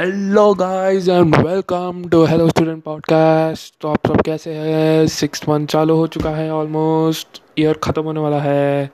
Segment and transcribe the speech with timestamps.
[0.00, 5.06] Hello guys and welcome to hello student podcast तो आप सब कैसे हैं?
[5.06, 8.90] सिक्स मंथ चालू हो चुका है ऑलमोस्ट ईयर ख़त्म होने वाला है।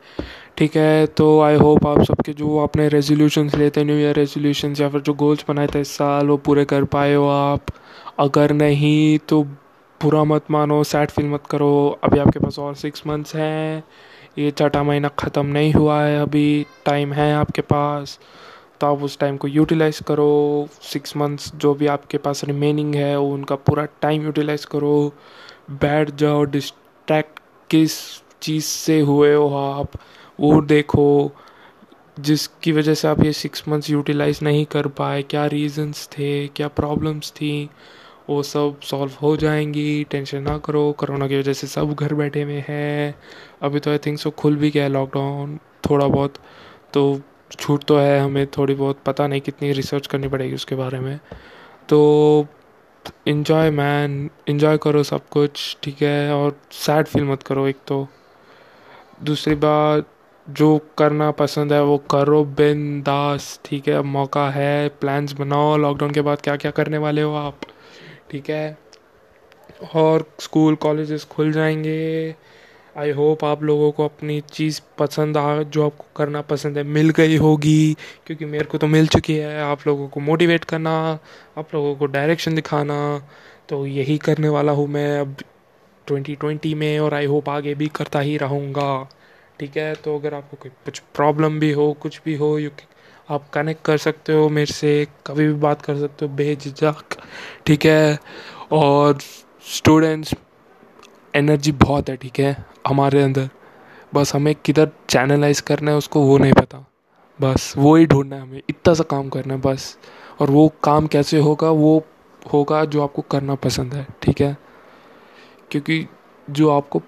[0.59, 4.89] ठीक है तो आई होप आप सबके जो आपने रेजोल्यूशंस लेते न्यू ईयर रेजोल्यूशंस या
[4.89, 7.67] फिर जो गोल्स बनाए थे इस साल, वो पूरे कर पाए हो आप।
[8.19, 9.43] अगर नहीं तो
[10.01, 13.85] बुरा मत मानो सैड फील मत करो। अभी आपके पास और सिक्स मंथ्स हैं।
[14.39, 18.19] ये छठा महीना ख़त्म नहीं हुआ है अभी। टाइम है आपके पास।
[18.81, 23.17] तो आप उस टाइम को यूटिलाइज़ करो सिक्स मंथ्स जो भी आपके पास रिमेनिंग है
[23.19, 25.13] वो उनका पूरा टाइम यूटिलाइज़ करो।
[25.71, 27.99] बैठ जाओ डिस्ट्रैक्ट किस
[28.43, 29.91] चीज़ से हुए हो आप,
[30.41, 31.33] वो देखो।
[32.21, 36.69] जिसकी वजह से आप ये सिक्स मंथ्स यूटिलाइज नहीं कर पाए, क्या रीजंस थे, क्या
[36.69, 37.71] प्रॉब्लम्स थी,
[38.31, 42.43] वो सब सॉल्व हो जाएँगी। टेंशन ना करो कोरोना की वजह से सब घर बैठे
[42.43, 43.15] हुए हैं।
[43.63, 45.59] अभी तो आई थिंक सो खुल भी गया लॉकडाउन
[45.91, 46.35] थोड़ा बहुत
[46.95, 51.01] तो छूट तो है, हमें थोड़ी बहुत पता नहीं कितनी रिसर्च करनी पड़ेगी उसके बारे
[51.01, 51.21] में।
[51.89, 52.47] तो
[53.27, 56.33] इन्जॉय मैन इन्जॉय करो सब कुछ, ठीक है?
[56.35, 58.09] और सैड फील मत करो एक तो।
[59.23, 60.07] दूसरी बात,
[60.51, 63.95] जो करना पसंद है वो करो बिन दास, ठीक है?
[63.95, 67.61] अब मौका है प्लान्स बनाओ लॉकडाउन के बाद क्या क्या करने वाले हो आप,
[68.31, 68.79] ठीक है?
[69.95, 72.35] और स्कूल कॉलेजेस खुल जाएँगे।
[72.97, 77.11] आई होप आप लोगों को अपनी चीज़ पसंद आ, जो आपको करना पसंद है, मिल
[77.11, 81.19] गई होगी। क्योंकि मेरे को तो मिल चुकी है आप लोगों को मोटिवेट करना,
[81.59, 83.29] आप लोगों को डायरेक्शन दिखाना।
[83.69, 85.37] तो यही करने वाला हूँ मैं अब
[86.11, 89.09] 2020 में और आई होप आगे भी करता ही रहूँगा।
[89.61, 89.95] ठीक है?
[89.95, 92.71] तो अगर आपको कोई कुछ प्रॉब्लम भी हो, कुछ भी हो यू
[93.31, 97.05] आप कनेक्ट कर सकते हो मेरे से, कभी भी बात कर सकते हो, बेझिझक।
[97.67, 98.19] ठीक है?
[98.73, 99.19] और
[99.77, 100.35] स्टूडेंट्स
[101.37, 102.67] एनर्जी बहुत है, ठीक है?
[102.87, 103.49] हमारे अंदर।
[104.15, 106.91] बस हमें किधर चैनलाइज करना है, उसको वो नहीं पता।
[107.41, 109.99] बस वो ही ढूंढना है हमें, इतना सा काम करना है, बस।
[110.41, 112.05] और वो काम कैसे होगा, वो
[112.53, 114.57] होगा जो आपको करना पसंद है, ठीक है?
[115.71, 116.09] क्योंकि
[116.51, 117.03] जो आपको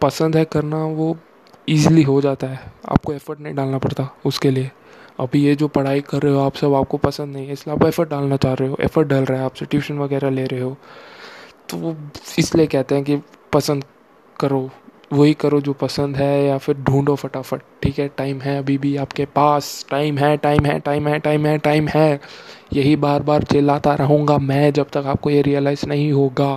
[0.00, 1.16] पसंद है करना, वो
[1.68, 4.70] ईजिली हो जाता है। आपको एफर्ट नहीं डालना पड़ता उसके लिए।
[5.20, 7.84] अभी ये जो पढ़ाई कर रहे हो आप, सब आपको पसंद नहीं है, इसलिए आप
[7.84, 10.76] एफर्ट डालना चाह रहे हो। एफर्ट डाल रहे हैं आपसे ट्यूशन वगैरह ले रहे हो।
[11.68, 11.96] तो वो
[12.38, 13.16] इसलिए कहते हैं कि
[13.52, 13.84] पसंद
[14.40, 14.70] करो,
[15.12, 18.96] वही करो जो पसंद है या फिर ढूंढो फटाफट। ठीक है टाइम है अभी भी
[18.96, 22.20] आपके पास। टाइम है टाइम है टाइम है टाइम है टाइम है।
[22.72, 26.54] यही बार बार चिल्लाता रहूँगा मैं जब तक आपको ये रियलाइज़ नहीं होगा।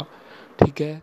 [0.59, 1.01] ठीक है?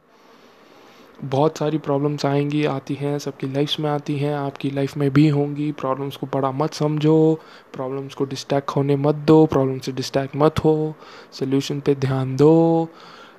[1.24, 5.28] बहुत सारी प्रॉब्लम्स आएँगी, आती हैं, सबकी लाइफ में आती हैं, आपकी लाइफ में भी
[5.28, 7.40] होंगी। प्रॉब्लम्स को बड़ा मत समझो
[7.72, 10.94] प्रॉब्लम्स को डिस्ट्रैक्ट होने मत दो प्रॉब्लम से डिस्ट्रैक्ट मत हो।
[11.32, 12.88] सोल्यूशन पे ध्यान दो।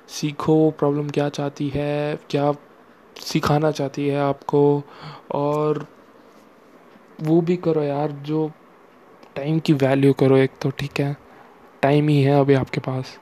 [0.08, 2.52] सीखो प्रॉब्लम क्या चाहती है, क्या
[3.16, 4.82] सिखाना चाहती है आपको,
[5.32, 5.86] और
[7.22, 8.50] वो भी करो यार, जो
[9.36, 11.16] टाइम की वैल्यू करो एक तो ठीक है?
[11.82, 13.18] टाइम ही है अभी आपके पास।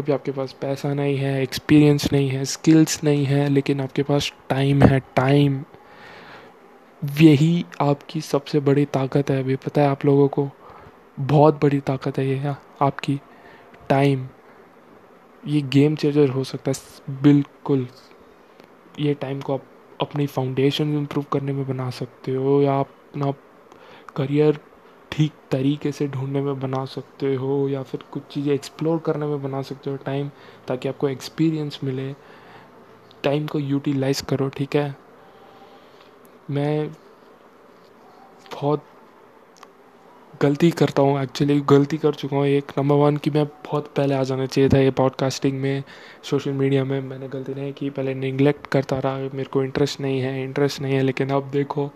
[0.00, 4.32] अभी आपके पास पैसा नहीं है एक्सपीरियंस नहीं है स्किल्स नहीं है, लेकिन आपके पास
[4.50, 5.64] टाइम है टाइम
[7.20, 10.48] यही आपकी सबसे बड़ी ताकत है अभी, पता है आप लोगों को?
[11.20, 13.20] बहुत बड़ी ताकत है ये आपकी
[13.88, 14.28] टाइम
[15.46, 17.86] ये गेम चेंजर हो सकता है बिल्कुल।
[19.00, 19.64] ये टाइम को आप
[20.00, 23.32] अपनी फाउंडेशन इम्प्रूव करने में बना सकते हो, या अपना
[24.16, 24.58] करियर
[25.12, 29.42] ठीक तरीके से ढूँढने में बना सकते हो, या फिर कुछ चीज़ें एक्सप्लोर करने में
[29.42, 30.30] बना सकते हो टाइम
[30.68, 32.12] ताकि आपको एक्सपीरियंस मिले।
[33.24, 34.94] टाइम को यूटिलाइज करो, ठीक है?
[36.50, 36.90] मैं
[38.52, 38.84] बहुत
[40.42, 44.14] गलती करता हूँ एक्चुअली गलती कर चुका हूँ। एक नंबर वन कि मैं बहुत पहले
[44.14, 45.82] आ जाना चाहिए था ये पॉडकास्टिंग में
[46.24, 50.20] सोशल मीडिया में। मैंने गलती नहीं की, पहले निगलेक्ट करता रहा। मेरे को इंटरेस्ट नहीं
[50.20, 51.90] है इंटरेस्ट नहीं है, लेकिन अब देखो,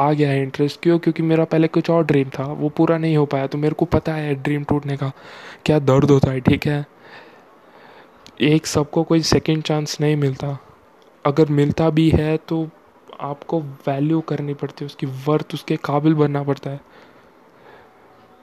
[0.00, 0.98] आ गया है इंटरेस्ट क्यों?
[0.98, 3.84] क्योंकि मेरा पहले कुछ और ड्रीम था, वो पूरा नहीं हो पाया। तो मेरे को
[3.84, 5.12] पता है ड्रीम टूटने का,
[5.66, 6.84] क्या दर्द होता है, ठीक है?
[8.40, 10.58] एक सबको कोई सेकेंड चांस नहीं मिलता।
[11.24, 12.68] अगर मिलता भी है तो
[13.20, 16.80] आपको वैल्यू करनी पड़ती है, उसकी वर्थ उसके काबिल बनना पड़ता है।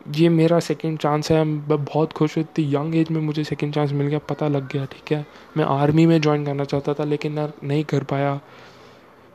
[0.07, 3.73] ये मेरा सेकंड चांस है। मैं बहुत खुश हूँ। इतनी यंग एज में मुझे सेकंड
[3.73, 5.25] चांस मिल गया। पता लग गया, ठीक है?
[5.57, 8.41] मैं आर्मी में ज्वाइन करना चाहता था, लेकिन ना, नहीं कर पाया।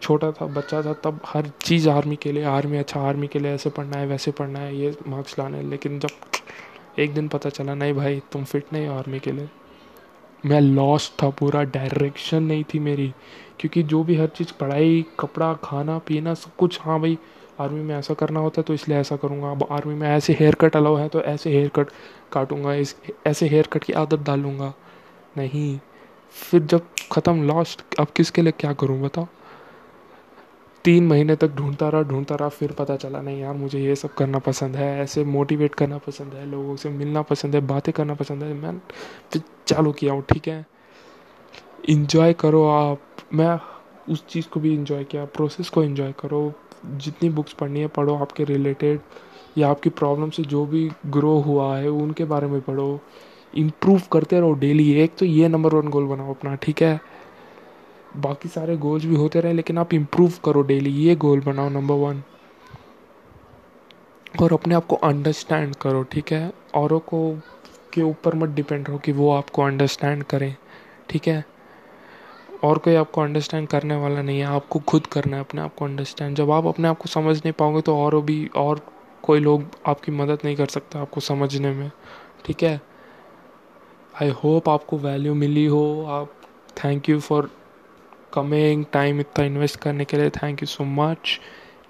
[0.02, 3.52] छोटा था, बच्चा था, तब हर चीज़ आर्मी के लिए आर्मी अच्छा आर्मी के लिए
[3.52, 6.08] ऐसे पढ़ना है, वैसे पढ़ना है, ये मार्क्स लाने लेकिन जब
[6.98, 9.48] एक दिन पता चला, नहीं भाई, तुम फिट नहीं हो आर्मी के लिए।
[10.46, 13.14] मैं लॉस था पूरा डायरेक्शन नहीं थी मेरी।
[13.60, 17.18] क्योंकि जो भी हर चीज़, पढ़ाई, कपड़ा, खाना, पीना, सब कुछ हाँ भाई
[17.60, 20.54] आर्मी में ऐसा करना होता है तो इसलिए ऐसा करूँगा। अब आर्मी में ऐसे हेयर
[20.54, 21.90] कट अलाउ है तो ऐसे हेयर कट
[22.32, 22.96] काटूँगा, इस,
[23.26, 24.72] ऐसे हेयर कट की आदत डालूँगा।
[25.36, 25.78] नहीं,
[26.36, 29.26] फिर जब ख़त्म लास्ट अब किसके लिए क्या करूँ बताओ?
[30.84, 34.14] तीन महीने तक ढूंढता रहा ढूंढता रहा, फिर पता चला, नहीं यार, मुझे ये सब
[34.14, 38.14] करना पसंद है, ऐसे मोटिवेट करना पसंद है, लोगों से मिलना पसंद है, बातें करना
[38.14, 38.78] पसंद है। मैं
[39.32, 40.64] फिर चालू किया हूँ, ठीक है?
[41.88, 43.00] इन्जॉय करो आप।
[43.34, 43.58] मैं
[44.12, 46.52] उस चीज़ को भी इन्जॉय किया प्रोसेस को इन्जॉय करो।
[46.84, 49.00] जितनी बुक्स पढ़नी है, पढ़ो आपके रिलेटेड
[49.58, 53.00] या आपकी प्रॉब्लम से जो भी ग्रो हुआ है, उनके बारे में पढ़ो।
[53.54, 57.00] इम्प्रूव करते रहो डेली एक तो ये नंबर वन गोल बनाओ अपना, ठीक है?
[58.16, 61.94] बाकी सारे गोल्स भी होते रहे, लेकिन आप इम्प्रूव करो डेली ये गोल बनाओ नंबर
[61.94, 62.22] वन
[64.42, 66.52] और अपने आप को अंडरस्टैंड करो, ठीक है?
[66.74, 67.38] औरों को
[67.92, 70.56] के ऊपर मत डिपेंड रहो कि वो आपको अंडरस्टैंड करें,
[71.10, 71.44] ठीक है?
[72.64, 75.84] और कोई आपको अंडरस्टैंड करने वाला नहीं है, आपको खुद करना है, अपने आप को
[75.84, 78.80] अंडरस्टैंड जब आप अपने आप को समझ नहीं पाओगे तो और भी, और
[79.22, 81.90] कोई लोग आपकी मदद नहीं कर सकता आपको समझने में।
[82.44, 82.80] ठीक है?
[84.22, 86.32] आई होप आपको वैल्यू मिली हो। आप
[86.84, 87.50] thank you for
[88.34, 91.40] coming time इतना इन्वेस्ट करने के लिए। Thank you so much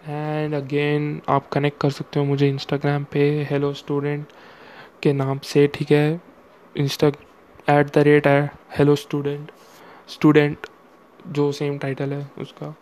[0.09, 3.21] and again आप कनेक्ट कर सकते हो मुझे इंस्टाग्राम पे
[3.51, 4.27] हेलो स्टूडेंट
[5.03, 6.21] के नाम से। ठीक है?
[6.75, 7.09] इंस्टा
[7.71, 9.51] एट द रेट है हेलो स्टूडेंट
[10.09, 10.67] स्टूडेंट
[11.27, 12.75] जो सेम टाइटल है उसका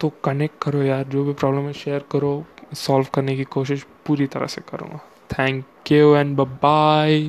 [0.00, 2.44] तो कनेक्ट करो यार, जो भी प्रॉब्लम है शेयर करो
[2.76, 5.00] सॉल्व करने की कोशिश पूरी तरह से करूँगा।
[5.30, 7.28] Thank you and bye